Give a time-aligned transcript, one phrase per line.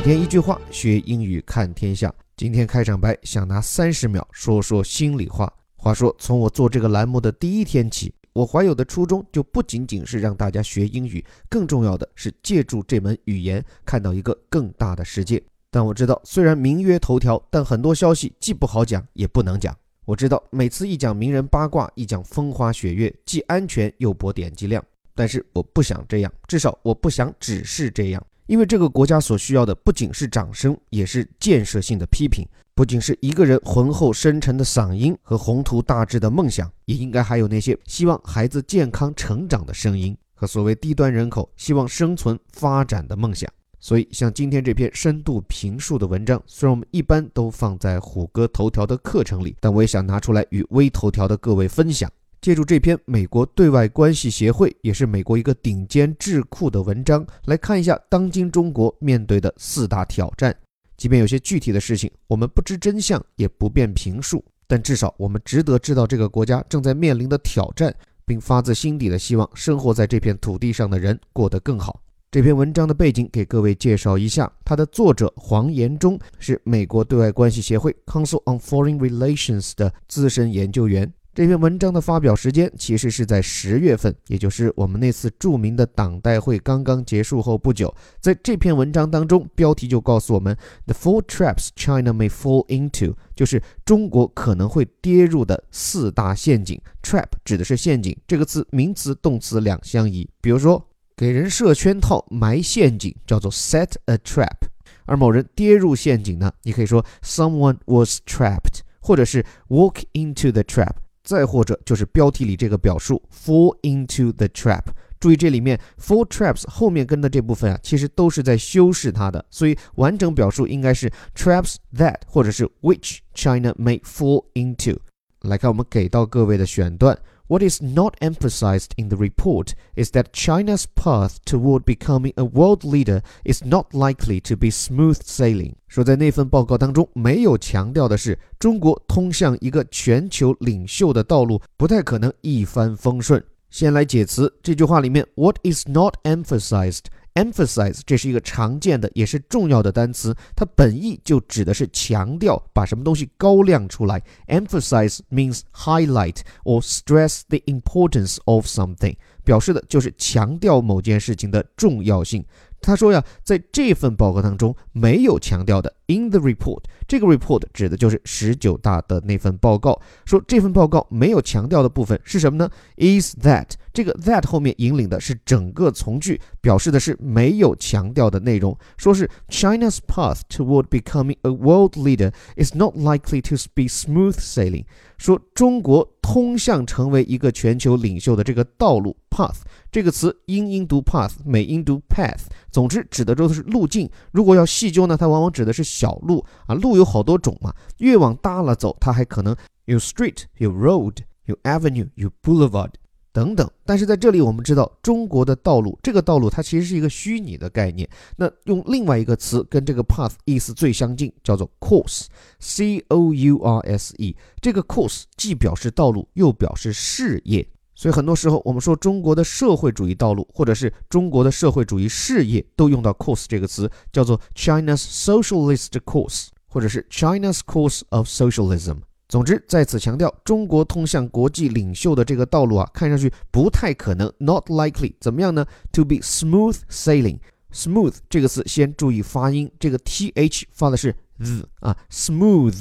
[0.00, 2.10] 每天一句话，学英语看天下。
[2.34, 5.52] 今天开场白想拿三十秒说说心里话。
[5.76, 15.42] 话说，从我做这个栏目的第一天起，我怀有的初衷就不仅仅是让大家学英语，更重要的是借助这门语言看到一个更大的世界。
[15.70, 19.76] 但我知道，虽然名曰头条，但很多消息既不好讲，也不能讲。
[20.06, 24.82] 我知道，每次一讲名人八卦，一讲风花雪月，既安全又博点击量。
[25.14, 28.26] 但是我不想这样，至少我不想只是这样。
[28.50, 43.48] 因为这个国家所需要的不仅是掌声，也是建设性的批评；不仅是一个人浑厚深沉的嗓音和宏图大志的梦想，也应该还有那些希望孩子健康成长的声音和所谓低端人口希望生存发展的梦想。
[43.78, 52.10] 所以，像今天这篇深度评述的文章，虽然我们一般都放在虎哥头条的课程里，但我也想拿出来与微头条的各位分享。
[52.40, 60.56] 借助这篇美国对外关系协会，也是美国一个顶尖智库的文章，来看一下当今中国面对的四大挑战。
[60.96, 72.00] 即便有些具体的事情我们不知真相，也不便评述，但至少我们值得知道这个国家正在面临的挑战，并发自心底的希望生活在这片土地上的人过得更好。
[72.30, 81.12] 这篇文章的背景给各位介绍一下，它的作者黄延忠是美国对外关系协会 （Council on Foreign Relations） 的资深研究员。
[81.32, 87.94] 这篇文章的发表时间其实是在十月份，也就是我们那次著名的党代会刚刚结束后不久。
[88.18, 96.80] 在这篇文章当中，标题就告诉我们：“The four traps China may fall into”，就是中国可能会跌入的四大陷阱。
[97.00, 100.28] Trap 指的是陷阱，这个词名词、动词两相宜。
[100.40, 100.84] 比如说，
[101.16, 104.66] 给人设圈套、埋陷阱，叫做 set a trap；
[105.06, 110.94] 而某人跌入陷阱呢，你可以说 “someone was trapped”，或者是 “walk into the trap”。
[111.30, 114.82] 再或者就是标题里这个表述 fall into the trap。
[115.20, 124.98] 注意这里面 fall traps 后面跟的这部分啊，其实都是在修饰它的，所以完整表述应该是 traps that 或者是 which China may fall into。
[125.42, 127.16] 来看我们给到各位的选段。
[127.49, 133.21] What is not emphasized in the report is that China's path toward becoming a world leader
[133.43, 135.73] is not likely to be smooth sailing。
[135.87, 143.43] 说在那份报告当中没有强调的是，中国通向一个全球领袖的道路不太可能一帆风顺。
[143.69, 154.22] 先来解词，这句话里面 What is not emphasized Emphasize 这是一个常见的也是重要的单词，它本意就指的是强调，把什么东西高亮出来。
[154.48, 162.44] emphasize means highlight or stress the importance of something，表示的就是强调某件事情的重要性。
[162.80, 165.94] 他说呀，在这份报告当中没有强调的。
[166.06, 170.00] In the report，这个 report 指的就是十九大的那份报告。
[170.24, 178.76] 说这份报告没有强调的部分是什么呢？Is that 这个 that 后面引领的是整个从句，表示的是没有强调的内容。
[178.96, 184.84] 说是 China's path toward becoming a world leader is not likely to be smooth sailing。
[185.16, 189.56] 说中国通向成为一个全球领袖的这个道路 path
[189.90, 194.08] 这个词英音读 path，美音读 path，总之指的都是路径。
[194.30, 195.82] 如果要细究呢，它往往指的是。
[195.82, 202.90] 小路啊，路有好多种嘛，越往大了走，它还可能有 street、有 road、有 avenue、有 boulevard
[203.32, 203.70] 等等。
[203.84, 208.08] 但是在这里，我们知道中国的道路，这个道路它其实是一个虚拟的概念。
[208.36, 214.36] 那用另外一个词跟这个 path 意思最相近，叫做 course，c o u r s e。
[214.60, 217.66] 这个 course 既表示道路，又表示事业。
[217.94, 229.00] 所以很多时候，我们说中国的社会主义道路，或者是中国的社会主义事业，都用到 course 这个词，叫做 China's socialist course，或者是 China's course of socialism。
[229.30, 235.14] 总之，在此强调，中国通向国际领袖的这个道路啊，看上去不太可能，not likely。
[235.20, 237.38] 怎么样呢？To be smooth sailing。
[237.72, 242.74] smooth 这个词先注意发音，这个 th 发的是 z 啊，smooth。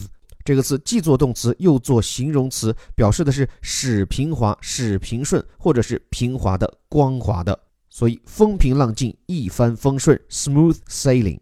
[0.43, 7.59] 这个词既做动词又做形容词，表示的是使平滑、使平顺，或者是平滑的、光滑的，
[7.91, 11.39] 所以风平浪静、一帆风顺 （smooth sailing）。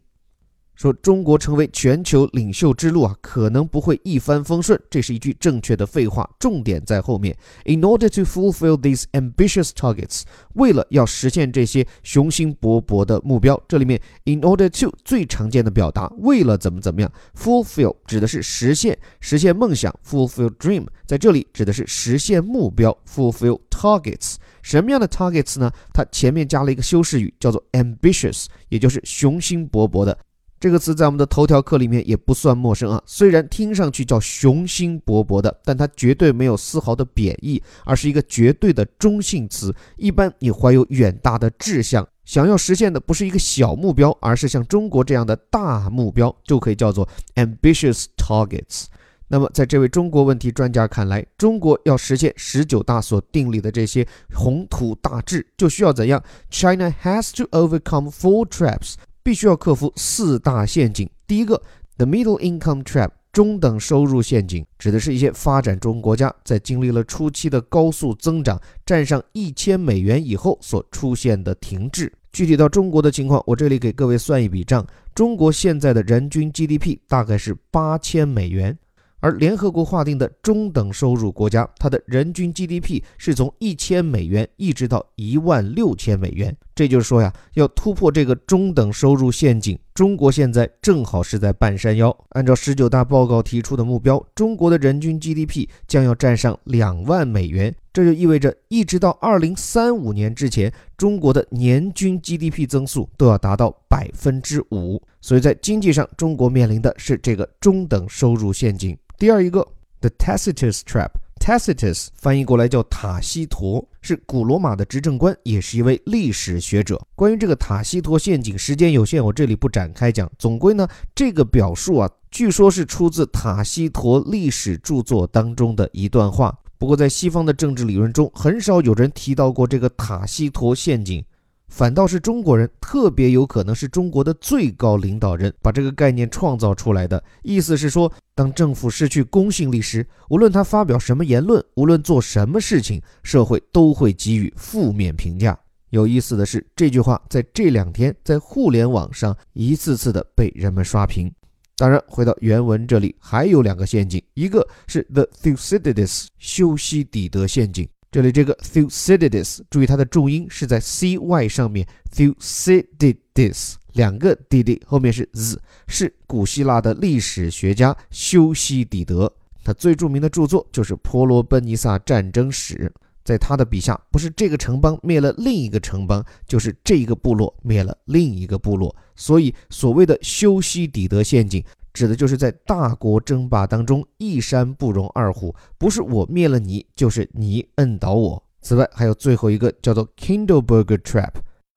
[0.78, 7.36] 说中国成为全球领袖之路啊，可能不会一帆风顺，这是一句正确的废话，重点在后面。
[7.66, 10.22] In order to fulfill these ambitious targets，
[10.54, 24.36] 为了要实现这些雄心勃勃的目标，这里面 in order to 最常见的表达，为了怎么怎么样，fulfill 指的是实现，实现梦想，fulfill dream，在这里指的是实现目标，fulfill targets。
[24.62, 25.72] 什么样的 targets 呢？
[25.92, 30.16] 它前面加了一个修饰语，叫做 ambitious，也就是雄心勃勃的。
[30.60, 33.02] 这个词在我们的头条课里面也不算陌生啊。
[33.06, 39.74] 虽然听上去叫雄心勃勃的，但它绝对没有丝毫的贬义，而是一个绝对的中性词。
[39.98, 48.86] 一般你怀有远大的志向，想要实现的不是一个小目标，而是像中国这样的大目标，就可以叫做 ambitious targets。
[49.30, 58.94] 那么，在这位中国问题专家看来，中国要实现十九大所订立的这些宏图大志，就需要怎样？China has to overcome four traps，
[59.28, 61.06] 必须要克服四大陷阱。
[61.28, 61.62] 第一个
[61.98, 72.10] ，the middle income trap，中等收入陷阱，指的是一些发展中国家在经历了初期的高速增长，站上一千美元以后所出现的停滞。
[72.32, 78.80] 具体到中国的情况，我这里给各位算一笔账：中国现在的人均 GDP 大概是八千美元。
[79.20, 86.56] 而联合国划定的中等收入国家，它的人均 GDP 是从一千美元一直到一万六千美元。
[86.76, 92.16] 这就是说呀，要突破这个中等收入陷阱，中国现在正好是在半山腰。
[92.30, 97.74] 按照十九大报告提出的目标，中国的人均 GDP 将要站上两万美元。
[97.92, 105.02] 这就意味着，一直到二零三五年之前，中国的年均 GDP 增速都要达到百分之五。
[105.20, 108.96] 所以在经济上，中国面临的是这个中等收入陷阱。
[109.20, 109.68] 第二一个
[110.00, 117.02] ，the Tacitus trap，Tacitus 翻译过来叫塔西佗，是古罗马的执政官，也是一位历史学者。
[117.16, 120.32] 关于这个塔西佗陷阱，时间有限，我这里不展开讲。
[120.38, 126.56] 总归呢，这个表述啊，据说是出自塔西佗历史著作当中的一段话。
[126.78, 131.26] 不过在西方的政治理论中，很少有人提到过这个塔西佗陷阱。
[131.68, 137.22] 反倒是中国人，特别有可能是中国的最高领导人把这个概念创造出来的。
[137.44, 145.58] 意思是说，当政府失去公信力时，无论他发表什么言论，无论做什么事情，社会都会给予负面评价。
[145.90, 151.32] 有意思的是，这句话在这两天在互联网上一次次的被人们刷屏。
[151.76, 157.88] 当然，回到原文这里，还有两个陷阱，一个是 The Thucydides 修昔底德陷阱。
[158.18, 169.32] 这里这个 Thucydides，注意它的重音是在 cy 上面，Thucydides 两个 dd 后面是 z，是古希腊的历史学家修昔底德。
[169.64, 172.92] 他最著名的著作就是《婆罗奔尼撒战争史》。
[173.24, 178.96] 在他的笔下，不是这个城邦灭了另一个城邦，就是这一个部落灭了另一个部落。
[179.16, 181.64] 所以，所谓的修昔底德陷阱。
[181.98, 188.44] 指的就是在大国争霸当中，一山不容二虎，不是我灭了你，就是你摁倒我。
[188.62, 191.32] 此外，还有最后一个叫做 Kindleberger Trap，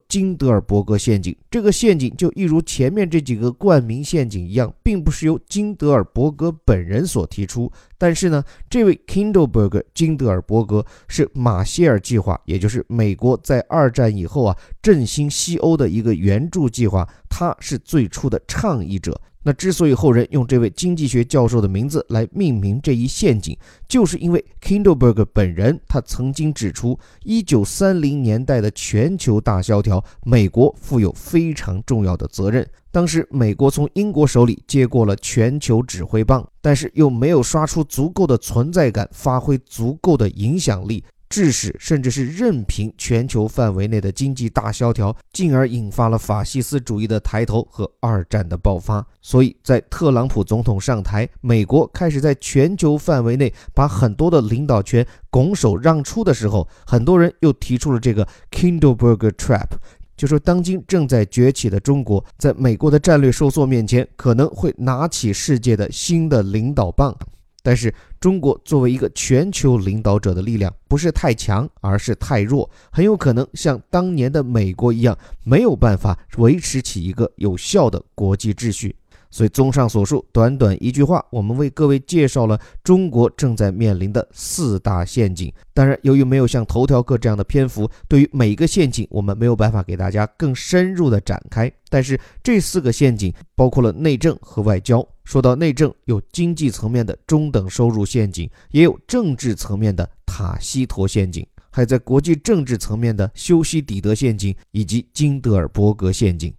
[0.08, 1.34] 金德尔伯格陷阱。
[1.50, 19.18] 这个陷阱就一如前面这几个冠名陷阱一样，并不是由金德尔伯格本人所提出，但是呢，这位 Kindleberger 金德尔伯格是马歇尔计划，也就是美国在二战以后啊振兴西欧的一个援助计划，他是最初的倡议者。
[19.42, 23.56] 那之所以后人用这位经济学教授的名字来命名这一陷阱，
[23.88, 32.68] 就是因为 Kindleberg 本人他曾经指出，1930年代的全球大萧条，美国负有非常重要的责任。
[32.92, 41.02] 当时美国从英国手里接过了全球指挥棒，但是又没有刷出足够的存在感，发挥足够的影响力。
[41.30, 49.06] 致使甚至是任凭全球范围内的经济大萧条，进而引发了法西斯主义的抬头和二战的爆发。
[49.22, 59.68] 所以在特朗普总统上台，美国开始在全球范围内把很多的领导权拱手让出的时候，很多人又提出了这个 Kindleberger Trap，
[60.16, 67.16] 就说当今正在崛起的中国，在美国的战略收缩面前，可能会拿起世界的新的领导棒。
[67.62, 78.96] 但是，中国作为一个全球领导者的力量不是太强，而是太弱，很有可能像当年的美国一样，没有办法维持起一个有效的国际秩序。
[79.30, 85.52] 所以，综上所述，短短一句话，我们为各位介绍了中国正在面临的四大陷阱。
[85.72, 91.72] 当然，由于没有像头条课这样的篇幅，对于每一个陷阱，我们没有办法给大家更深入的展开。
[91.88, 95.06] 但是，这四个陷阱包括了内政和外交。
[95.24, 106.52] 说到内政，有经济层面的中等收入陷阱，也有政治层面的塔西佗陷阱，还在国际政治层面的修昔底德陷阱以及金德尔伯格陷阱。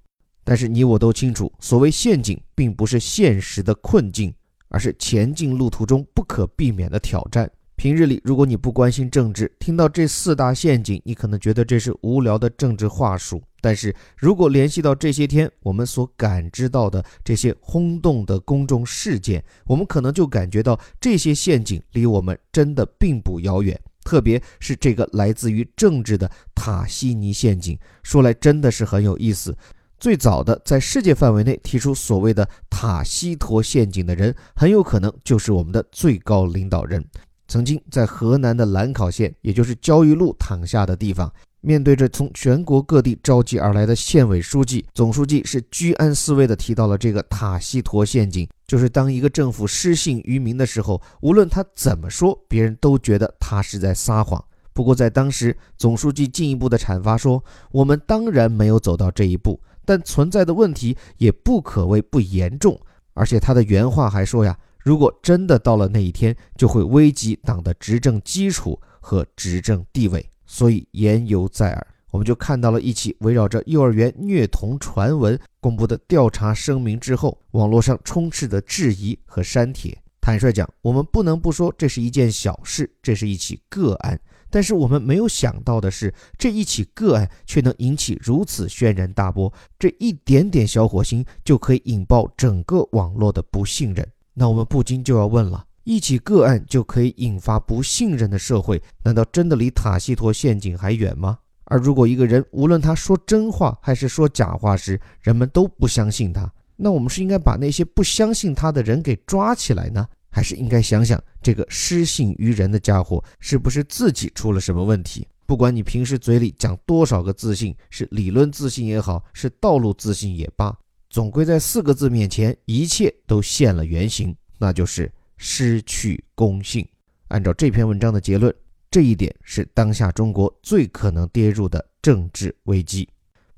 [0.43, 4.33] 但是你我都清楚，所谓陷阱，并不是现实的困境，
[4.69, 7.49] 而是前进路途中不可避免的挑战。
[7.75, 13.41] 平日里，如果你不关心政治，听到这四大陷阱，你可能觉得这是无聊的政治话术。
[13.59, 23.79] 但是如果联系到这些天我们所感知到的这些轰动的公众事件，我们可能就感觉到这些陷阱离我们真的并不遥远。
[24.03, 29.55] 特别是这个来自于政治的塔西尼陷阱，说来真的是很有意思。
[30.01, 37.05] 最早的在世界范围内提出所谓的塔西佗陷阱的人，很有可能就是我们的最高领导人。
[37.47, 54.43] 曾经在河南的兰考县，也就是焦裕禄躺下的地方，面对着从全国各地召集而来的县委书记、总书记，是居安思危地提到了这个塔西佗陷阱，就是当一个政府失信于民的时候，无论他怎么说，别人都觉得他是在撒谎。
[54.73, 62.79] 不过在当时，总书记进一步的阐发说：“我们当然没有走到这一步，但存在的问题也不可谓不严重。”
[63.13, 79.97] 而且他的原话还说呀：“如果真的到了那一天，就会危及党的执政基础和执政地位。”所以言犹在耳，我们就看到了一起围绕着幼儿园虐童传闻公布的调查声明之后，网络上充斥的质疑和删帖。
[80.19, 84.19] 坦率讲，我们不能不说这是一件小事，这是一起个案。
[84.51, 94.07] 但是我们没有想到的是，这一起个案却能引起如此轩然大波，这一点点小火星就可以引爆整个网络的不信任。
[94.33, 95.65] 那我们不禁就要问了。
[95.83, 101.39] 一起个案就可以引发不信任的社会，难道真的离塔西佗陷阱还远吗？
[101.63, 115.27] 而如果一个人无论他说真话还是说假话时，人们都不相信他，那我们是应该把那些不相信他的人给抓起来呢，还是应该想想这个失信于人的家伙是不是自己出了什么问题？
[115.45, 120.75] 不管你平时嘴里讲多少个自信，是理论自信也好，是道路自信也罢，
[121.09, 125.11] 总归在四个字面前，一切都现了原形，那就是。
[125.43, 126.87] 失去公信。
[127.29, 128.53] 按照这篇文章的结论，
[128.91, 133.09] 这一点是当下中国最可能跌入的政治危机。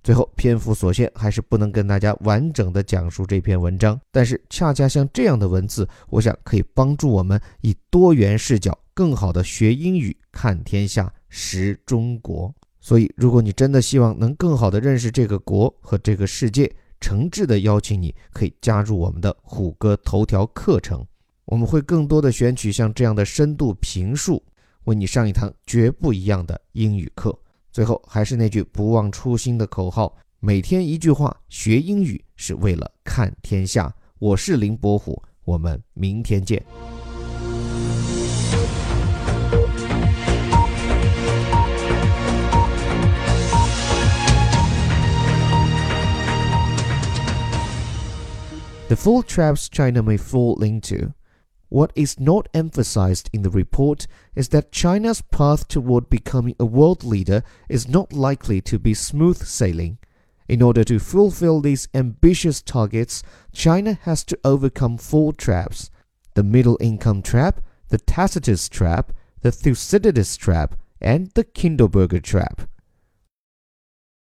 [0.03, 3.97] 最后，篇幅所限，还是不能跟大家完整的讲述这篇文章。
[4.11, 12.53] 但是，恰恰像这样的文字，我想可以帮助我们以多元视角，更好的学英语、看天下、识中国。
[12.81, 16.69] 所以，如果你真的希望能更好的认识这个国和这个世界，
[16.99, 21.01] 诚挚的邀请你可以加入我们的虎哥头条课程。
[21.45, 24.43] 我们会更多的选取像这样的深度评述，
[24.83, 27.33] 为你上一堂绝不一样的英语课。
[27.73, 33.91] 最后，还是那句不忘初心的口号：每天一句话，学英语是为了看天下。
[34.19, 36.63] 我是林伯虎，我们明天见。
[48.87, 51.13] The full traps China may fall into.
[51.73, 57.03] What is not emphasized in the report is that China's path toward becoming a world
[57.03, 59.97] leader is not likely to be smooth sailing.
[60.47, 65.89] In order to fulfill these ambitious targets, China has to overcome four traps
[66.35, 69.11] the middle income trap, the Tacitus trap,
[69.41, 72.69] the Thucydides trap, and the Kinderberger trap.